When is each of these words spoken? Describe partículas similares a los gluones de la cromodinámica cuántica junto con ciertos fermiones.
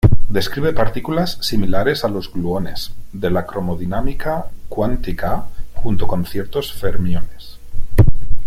Describe 0.29 0.73
partículas 0.73 1.33
similares 1.41 2.03
a 2.03 2.07
los 2.07 2.33
gluones 2.33 2.91
de 3.13 3.29
la 3.29 3.45
cromodinámica 3.45 4.47
cuántica 4.67 5.45
junto 5.75 6.07
con 6.07 6.25
ciertos 6.25 6.73
fermiones. 6.73 7.59